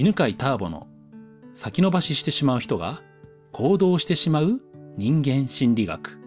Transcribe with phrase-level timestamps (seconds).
[0.00, 0.86] 犬飼ターボの
[1.52, 3.02] 先延ばししてしまう人が
[3.50, 4.60] 行動してしまう
[4.96, 6.20] 人間心理学。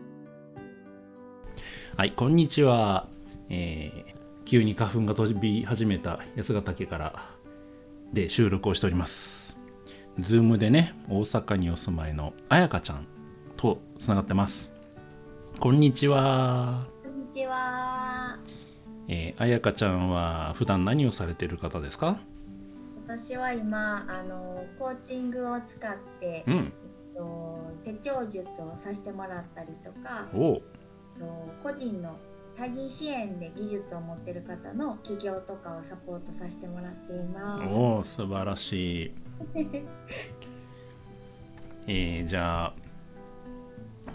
[1.95, 3.07] はいこんにちは、
[3.47, 7.29] えー急に花粉が飛び始めた八ヶ岳から
[8.11, 9.55] で収録をしております。
[10.19, 13.07] ズームでね大阪にお住まいのあやかちゃん
[13.55, 14.69] とつながってます。
[15.61, 16.87] こんにちは。
[17.05, 18.37] こんにちは。
[19.07, 22.19] えー、あやかちゃんは普段何をされている方ですか？
[23.17, 26.55] 私は今あのコーチングを使って、うん。
[26.55, 26.61] え
[27.13, 30.61] っと、手帳術をさせてもらったりとか、えっと
[31.61, 32.15] 個人の
[32.55, 37.67] 対人支援で技術を持ってる方の起業とかをサポートさせてもらっています。
[37.67, 39.13] おお素晴らしい。
[41.87, 42.73] えー、じゃあ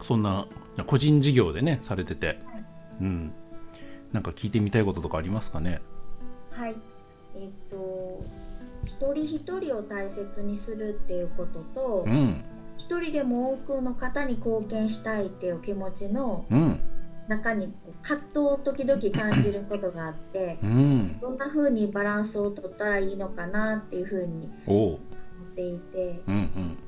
[0.01, 0.47] そんな
[0.87, 2.39] 個人事業でねされてて、
[3.01, 3.33] うん。
[4.13, 5.83] なんか聞いてみたいこととかありますかね？
[6.51, 6.77] はい。
[7.35, 7.77] えっと
[8.99, 12.45] 一人一人を大切にするっていうことと、うん。
[12.79, 16.81] 一人でも多くの方に貢献したいっていう気持ちのうん。
[17.29, 21.19] 中に葛藤を時々感じることがあってうん。
[21.21, 24.99] どんな風にバランスを取ったらいいのかなっていう風に思
[25.53, 26.33] っていてう。
[26.33, 26.79] んうん。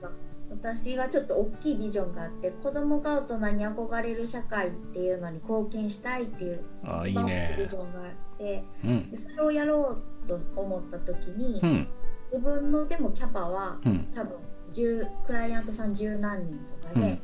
[0.50, 6.65] 私がちょっと大きいビジョンがあって子供が大人に憧れる社会っていうのに貢献したいっていう
[7.00, 9.11] 一番大きいビジョンがあってうん。
[9.11, 11.89] でそれをやろうと思った時にうん。
[12.27, 14.09] 自分のでもキャパはうん。
[14.15, 14.37] 多分
[14.73, 17.21] 10クライアントさん十何人とかうんで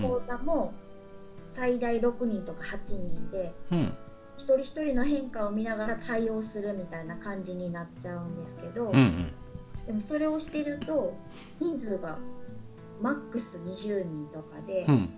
[0.00, 0.74] 講座も
[1.46, 3.94] 最大6人とか8人でうん。
[4.36, 9.32] 一人一人の変化を見ながら対応するみたいな感じになっちゃうんですけど、うんうん。
[9.86, 11.16] でもそれをしてると
[11.60, 12.18] 人数が
[13.00, 15.10] マックス20人とかで、うん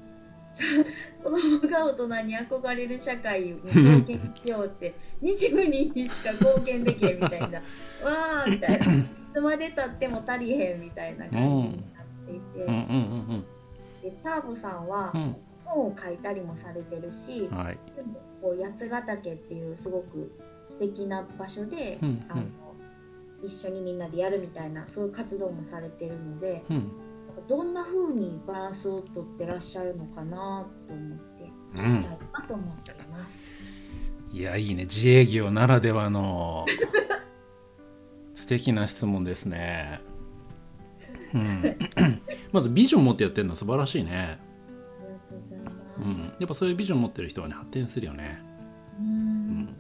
[1.23, 7.59] 子供が大人に憧れる社会に貢献しようって20人にしか貢献できへんみたいな。
[8.05, 12.75] わーみたいないつまでたっても足りへんみたいな感じになっていて、うん。
[12.75, 13.45] うん
[14.03, 15.37] でターボさんはうん。
[15.65, 17.79] 本を書いたりもされてるし、うんはい。
[17.97, 20.31] でもこう八ヶ岳っていうすごく
[20.69, 22.27] 素敵な場所で、うんうん。
[22.29, 22.43] あの
[23.43, 26.91] 一緒にみんなでやるみたいなそういう活動もされてるのでうん
[27.43, 33.45] どんな風にバランスをとってらっしゃるのかなと思って聞きたいなと思っています。
[34.33, 36.67] いやいいね自営業ならではの
[38.35, 40.01] 素敵な質問ですね。
[41.33, 41.79] うん、
[42.53, 44.11] まずビジョン持ってやってるのは素晴らしいね。
[44.11, 44.39] あ
[45.03, 45.75] りがとうございます。
[45.99, 48.43] うん、やっぱそういうビジョン持ってる人はね発展するよね。
[48.99, 49.77] うん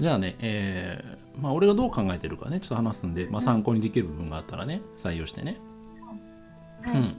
[0.00, 5.58] じゃあね、えーまあ俺がどう考えてるかねちょっと話すんで、まあ、参考にできる部分があったらね採用してね。
[6.84, 7.16] はい、うん、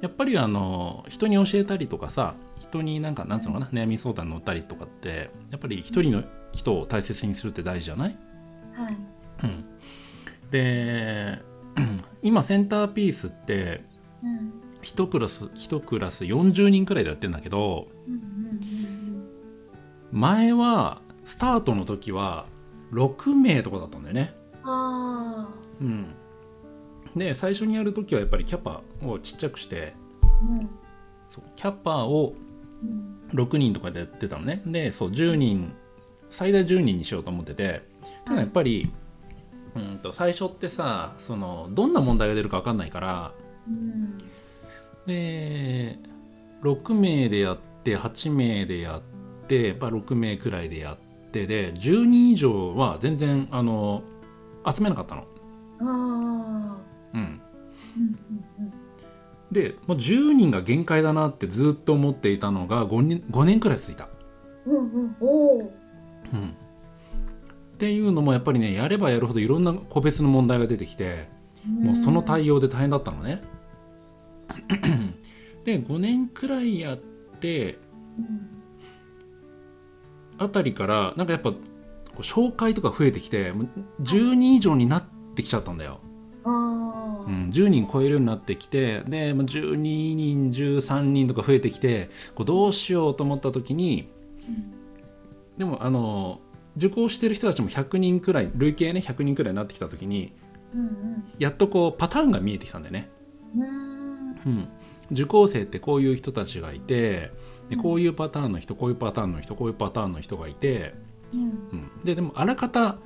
[0.00, 8.18] やっぱりあの人に教えたりとかさ人になんかなんつうのかな悩み相談乗ったりとかってやっぱり一人の人を大切にするって大事じゃない？
[8.74, 8.96] はい、
[9.44, 9.64] うん、
[10.50, 11.42] で
[12.22, 13.82] 今センターピースって
[14.20, 14.52] うん、
[14.82, 19.28] 1クラス1クラス40人くらいでやってんだけどうん、うん、
[20.10, 22.46] 前はスタートの時は
[22.92, 24.34] 6名とかだったんだよね。
[25.80, 26.06] うん、
[27.18, 29.94] で最初にやる時はやっぱりキャパをちっちゃくして、
[30.42, 30.60] うん、
[31.30, 32.34] そうキャパを、
[33.34, 35.72] 6人とかでやってたのねでそう10人
[36.30, 37.82] 最大10人にしようと思ってて
[38.24, 38.90] ただやっぱり、
[39.74, 43.32] うんと最初ってさそのどんな問題が出るか分かんないから
[43.68, 44.18] うん、
[45.06, 45.98] で
[46.62, 54.02] 6名でやって8名でやって、まあ、6名くらいでやってで10人以上は全然あの
[54.66, 55.24] 集めなかったの。
[55.80, 56.76] あ、
[57.14, 57.40] うん、
[59.50, 64.08] でもう10人が限界だなってずっと思っていたのが 5, 年5年くらい続いた。
[64.66, 65.16] うん、
[66.32, 66.52] うん、っ
[67.78, 71.28] ていうのもやっぱりねやればやるほどいろんな個別の問題が出てきて
[71.66, 73.42] もうその対応で大変だったのね。
[75.64, 76.98] で5年くらいやっ
[77.40, 77.78] て
[78.18, 78.48] うん、
[80.38, 81.52] あたりからなんかやっぱ
[82.20, 83.68] 紹介とか増えてきてもう
[84.02, 85.04] 10人以上になっ
[85.34, 86.00] てきちゃったんだよ。
[86.48, 94.08] うん、10人超えるようになってきてでもう12人13人とか増えてきてこうどうしようと思った時に
[95.58, 96.40] でもあの
[96.76, 100.32] 受講してる人たちも100人くらい累計ね100人くらいになってきた時に
[100.74, 103.08] うん、やっとこうパターンが見えてきたんだよね。
[103.56, 104.68] うん、うん、うん、
[105.10, 107.30] 受講生ってこういう人たちがいて
[107.68, 110.94] でこういうパターンの人こういうパターンの人こういうパターンの人がいて、
[111.32, 112.98] うん、うん、ででもあらかた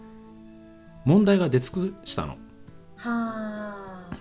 [1.04, 2.36] 問題が出尽くしたの。
[3.02, 4.16] はあ、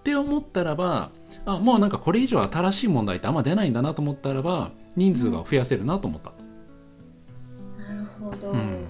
[0.00, 1.10] って思ったらば
[1.44, 6.32] あもうなんかこれ以上新しい問題ってあんま出ないんだなと思ったらば人数が増やせるなと思った。
[7.82, 8.50] なるほど。
[8.52, 8.86] うん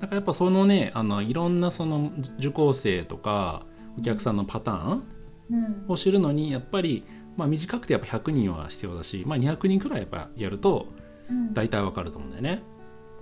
[0.00, 3.64] だからやっぱそのねあのいろんなその受講生とか
[3.98, 5.02] お客さんのパターン
[5.50, 7.04] うんを知るのにやっぱり、
[7.36, 10.88] まあ、短くてやっぱ100人は必要だし、まあ、200人くらいやっぱやると
[11.30, 12.62] うん大体わかると思うんだよね。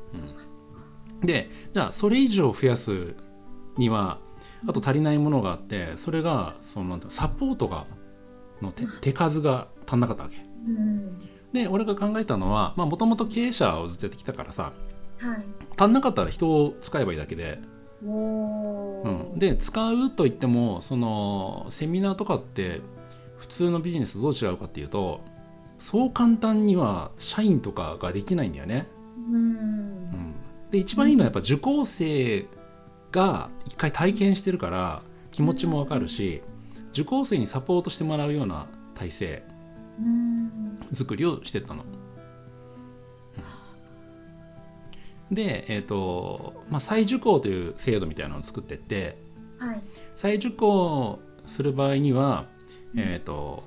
[0.08, 0.42] そうか
[1.22, 3.14] でじゃあそれ以上増やす
[3.78, 4.18] には
[4.67, 7.87] あと足りないものがあってそれがそのなんてサポートが
[8.61, 10.37] の手手数が足んなかったわけ。
[10.67, 11.19] うん。
[11.53, 14.73] で俺が考えたのはもともと経営者をずっとやってきたからさ
[15.19, 15.44] はい。
[15.76, 17.61] 足んなかったら人を使えばいいだけで、
[18.03, 22.81] うん、で使うといってもそのセミナーとかって
[23.37, 25.20] 普通のビジネスとどう違うかっていうと
[25.79, 28.87] そう簡単には社員とかができないんだよね。
[29.17, 29.37] うん。
[29.37, 30.35] うん、
[30.70, 32.47] で一番いいのはやっぱ受講生
[33.12, 36.43] が一回体験してるから気持ちもわかるし
[36.93, 39.43] 受講生にサポートしてもらうような体制
[39.99, 40.79] うん。
[40.93, 41.85] 作りをしてったの。
[45.31, 49.17] で、えーとまあ、再受講という制度みたいなのを作ってって
[49.59, 49.82] はい。
[50.14, 52.47] 再受講する場合には、
[52.97, 53.62] えー、と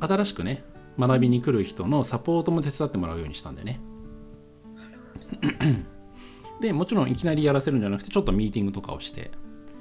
[0.00, 0.64] 新しくね
[0.98, 3.80] 学びに来る人のサポートも手伝ってもらうようにしたんでね。
[6.60, 9.30] でもちろんいきなりやらせるんじゃなくてちょっとミーティングとかをして、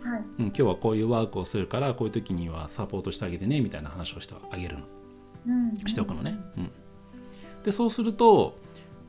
[0.04, 0.20] はい。
[0.40, 4.86] うん、今日はこういうワークをするからこういう時にはサポートしてあげてねみたいな話をしてあげるの。
[5.48, 5.78] うん。
[5.88, 6.40] しておくのね。
[6.58, 6.72] うん、
[7.64, 8.58] でそうすると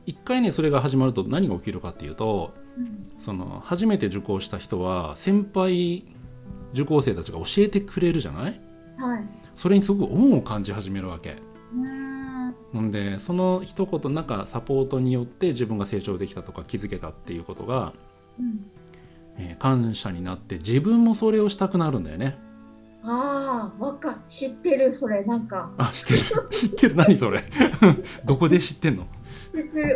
[0.05, 3.07] 一回ねそれが始まると何が起きるかっていうとうん。
[3.19, 6.05] その初めて受講した人は先輩
[6.73, 8.61] 受講生たちが教えてくれるじゃない？
[8.97, 9.25] はい。
[9.55, 11.35] それにすごく恩を感じ始めるわけ。
[12.73, 17.93] うんなんでその一言なんかサポートによって自分が成長できたとか気づけたっていうことが、
[18.39, 18.65] うん。
[19.37, 22.37] えー感謝になって自分もそれをしたくなるんだよね。
[23.03, 25.23] ああわか知ってるそれ。
[25.23, 25.71] なんか。
[25.77, 26.47] あ知ってる。
[26.51, 26.95] 知ってる。
[26.95, 27.41] 何それ？
[28.25, 29.07] どこで知ってんの？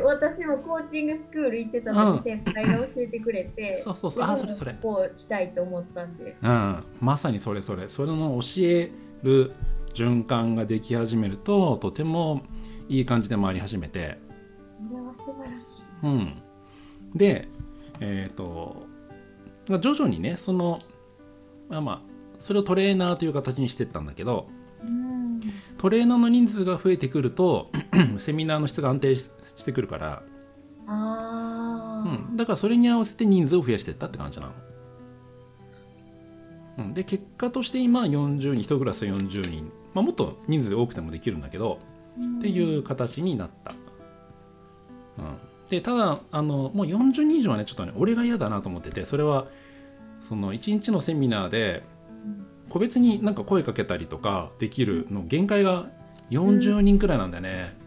[0.03, 4.25] 私もコーチングスクール行ってたうん時先輩が教えてくれてそうそうそう。
[4.25, 4.75] あそれそれ。
[4.81, 6.35] こうしたいと思ったんで。
[6.41, 6.83] うん。
[6.99, 7.87] まさにそれそれ。
[7.87, 8.91] それの教え
[9.23, 9.51] る
[9.93, 12.41] 循環ができ始めるととても
[12.89, 14.17] いい感じで回り始めて。
[14.89, 15.83] これは素晴らしい。
[16.03, 16.41] うん。
[17.15, 17.47] で
[17.99, 18.85] えっ、と
[19.69, 20.79] まあ徐々にねその
[21.69, 22.01] まあまあ
[22.39, 24.47] それをトレーナーという形にしてったんだけど
[24.83, 25.39] うん。
[25.77, 27.71] トレーナーの人数が増えてくると
[28.19, 30.23] セミナーの質が安定ししてくるから、
[30.87, 34.51] うん、だからそれに合わせて人数を増やしていったって感じなの。
[36.77, 41.79] うん、で結果として今40人1クラス40人、まあ、もっと人数多くてもできるんだけど
[42.37, 43.73] っていう形になった。
[45.17, 45.37] うん、
[45.69, 49.47] でただあのもう40人以上はねちょっとね俺が嫌だなと思っててそれは
[50.21, 51.83] その1日のセミナーで
[52.69, 55.87] 個別になんか声かけたりとかできるの限界が
[56.31, 57.77] 40人くらいなんだよね。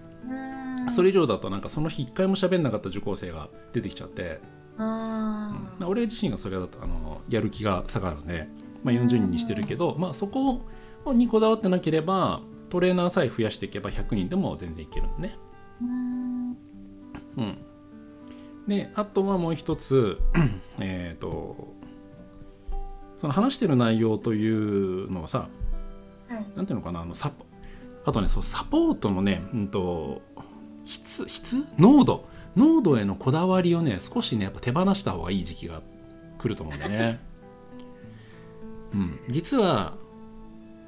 [0.86, 0.92] うん。
[0.92, 4.40] それ以上だとなんかその日一回も喋んなかった受講生が出てきちゃって、
[4.78, 5.86] あうん。
[5.86, 8.48] 俺自身がそれだとあのやる気が下がるので、
[8.84, 10.62] まあ、40人にしてるけど、まあ、そこ
[11.06, 15.38] にこだわってなければトレーナーさえ増やしていけば100人でも全然いけるんでね。
[15.82, 16.56] ーうん。
[17.36, 17.58] うん、
[18.66, 20.18] であとはもう一つ
[20.80, 21.74] えっと
[23.20, 25.48] その話してる内容というのはさ
[26.28, 26.46] はい。
[26.56, 27.46] なんていうのかなあのサポ
[28.04, 30.22] あとねそうサポートのね、うん、と
[30.84, 31.64] 質質？
[31.78, 32.24] 濃度？
[32.56, 35.82] 濃度へのこだわりをね少しねやっぱ手放した方がいい時期が
[36.38, 37.20] 来ると思うんだよね。
[38.94, 39.94] うん、実は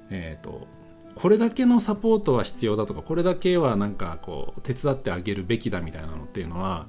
[0.08, 0.66] えっ、と
[1.14, 6.86] これだけのサポートは必要だとかこれだけはなんかこう手伝ってあげるべきだみたいなのっていうのは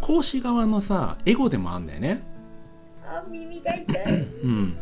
[0.00, 2.22] 講師側のさエゴでもあんだよね。
[3.04, 4.14] あ耳が痛い。
[4.42, 4.78] うん、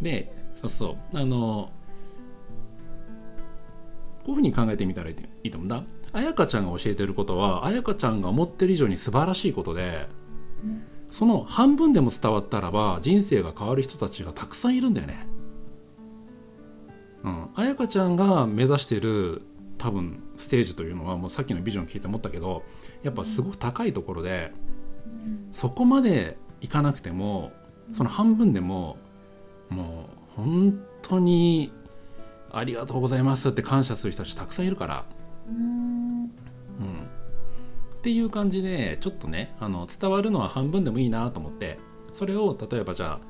[0.00, 1.18] でそうそう。
[1.18, 1.70] あの
[4.24, 5.82] こういうふうに考えてみたらいいと思うんだ。
[6.12, 10.08] 彩香ちゃんが教えてることは彩香ちゃんが思ってる以上に素晴らしいことで
[10.62, 10.82] うん。
[11.10, 15.26] その半分でも伝わったらば人生が変わる人たちがたくさんいるんだよね。
[17.24, 19.42] うん、彩香ちゃんが目指してる
[19.78, 22.62] 多分ステージというのはもうさっきのビジョン聞いて思ったけど
[23.02, 24.52] やっぱすごく高いところで
[25.52, 27.52] そこまでいかなくても
[27.92, 28.98] その半分でも
[29.68, 31.72] もう本当に
[32.52, 35.04] ありがとうございますって感謝する人たちたくさんいるから、
[35.48, 35.54] うん。
[35.54, 41.78] うん、っていう感じでちょっとねあの伝わるのは半分でもいいなと思って
[42.12, 43.20] それを例えばじゃあ、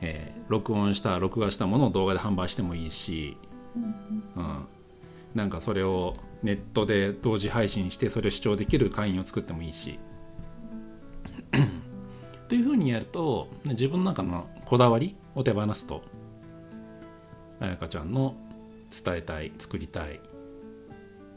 [0.00, 3.36] えー録音した録画したものを動画で販売してもいいし、
[3.76, 4.66] うんうん、
[5.34, 9.98] なんかそれをネットで同時配信してそれを視聴できる会員を作ってもいいし。
[12.48, 16.02] というふうにやると自分の中のこだわりを手放すと
[17.60, 18.36] 彩香ちゃんの
[19.04, 20.18] 伝えたい作りたい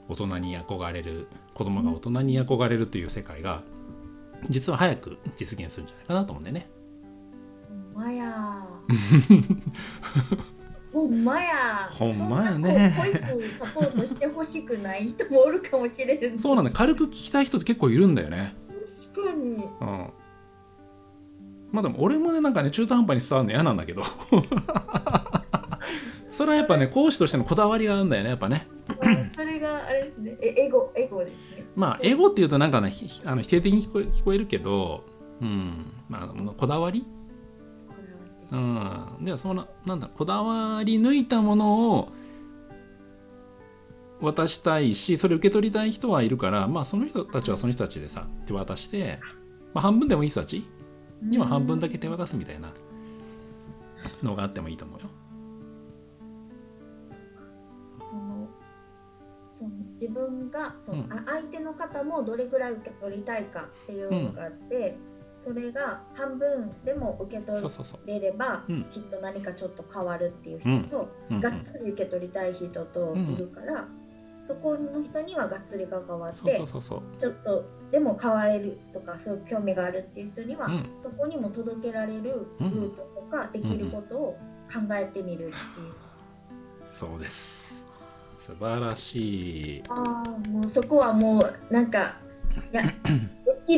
[0.08, 3.62] 大人に憧れる子供が大人に憧れるという世界が
[4.50, 6.70] 実は早く実現するんじゃないかなと思うんでね
[7.94, 8.34] まや。
[10.94, 11.90] ほんまや。
[11.92, 12.94] ほんまやね。
[12.98, 13.18] 保育
[13.58, 16.38] サポートしてほしくない人もおるかもしれん。
[16.38, 16.72] そうなんだ。
[16.72, 18.56] 軽く聞きたい人って結構いるんだよね。
[19.14, 19.54] 確かに。
[19.54, 20.10] うん。
[21.72, 24.04] まあでも俺もねなんかね中途半端に伝わるの嫌なんだけど。
[26.32, 28.68] それはやっぱね講師としてのこだわりがあるんだよねやっぱね。
[29.36, 30.38] それがあれですね。
[30.42, 31.66] えエゴエゴですね。
[31.76, 35.04] まあ英語っていうとなんかねひあの否定的に聞こえ聞こえるけど
[35.42, 35.86] うん。
[36.10, 37.06] まあこだわり
[38.52, 39.26] うん。
[39.26, 42.12] ではそのなんだこだわり抜いたものを
[44.22, 49.20] 渡したいしそれ受け取りたい人はいるからまあその人たちはその人たちでさ手渡して、
[49.74, 50.64] まあ、半分でもいい人たち
[51.24, 52.72] には半分だけ手渡すみたいな
[54.22, 55.10] のがあってもいいと思うよ。
[57.04, 58.48] その
[59.50, 61.14] その自分がその、うん。
[61.14, 64.98] あ相手の方もどれぐらい受け取りたいかっていうのがあって、
[65.42, 67.60] それが半分でも受け取。
[68.06, 73.88] れれば、うんきっと何かちょっと変わるっていう人と、うんうんがっつり受け取りたい人といるから、
[74.40, 76.38] そこの人にはがっつり関わって。
[76.38, 82.22] ちょっとでも変われるとかそういう興味があるっていう人には、うんそこにも届けられる
[82.60, 84.34] ルートとか、できることを
[84.72, 85.52] 考えてみるっていう。
[86.86, 87.84] そうです。
[88.38, 89.84] 素晴らしい。
[89.90, 92.14] ああもうそこはもうなんか
[92.72, 92.84] いや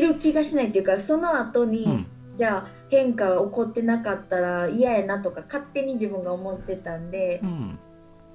[0.00, 2.06] る気がしないっていうかその後に、うん。
[2.36, 7.78] じゃあ変化が起こってなかったら嫌やなとか勝手に自分が思ってたんでう、ん。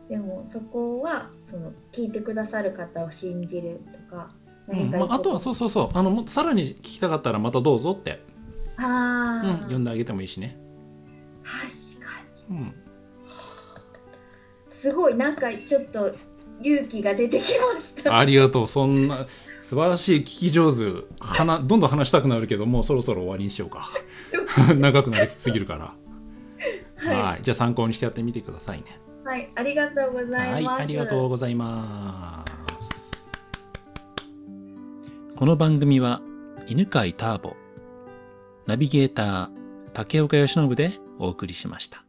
[0.08, 4.32] でもそこはその聞いてくださる方を信じるとか
[4.70, 8.22] うんまあ、何かいいことあとはそうそうそうあのもさらに聞きたかったらまたどうぞって、
[8.78, 10.58] あうん、ー呼んであげてもいいしね。
[11.44, 11.58] 確
[12.06, 12.74] かにうん、
[14.70, 16.16] すごいなんかちょっと
[16.62, 18.18] 勇気が出てきました。
[18.18, 19.26] ありがとうそんな
[19.70, 21.06] 素晴らしい聞き上手。
[21.20, 23.92] はなどんどん話したくなるけどもうそろそろ終わりにしようか。
[24.76, 25.94] 長くなりすぎるから。
[27.12, 27.44] ははい。
[27.44, 29.00] じゃあ参考にしてやってみてくださいね。
[29.26, 30.82] い、はい、ありがとうござはいいます。
[30.82, 33.12] ありがとうございます。
[35.36, 36.24] この番組は
[36.66, 37.56] 犬飼ターボ
[38.66, 39.50] ナビゲーター
[39.94, 42.09] 竹岡由伸でお送りしました